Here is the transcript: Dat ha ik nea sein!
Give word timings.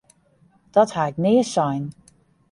Dat 0.75 0.91
ha 0.95 1.03
ik 1.11 1.17
nea 1.23 1.43
sein! 1.53 1.83